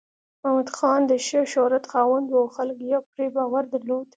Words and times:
محمد 0.43 0.67
نادر 0.67 0.73
خان 0.77 1.01
د 1.07 1.11
ښه 1.25 1.39
شهرت 1.53 1.83
خاوند 1.91 2.27
و 2.29 2.35
او 2.41 2.47
خلک 2.55 2.77
یې 2.89 2.97
پرې 3.11 3.27
باور 3.35 3.63
درلود. 3.73 4.07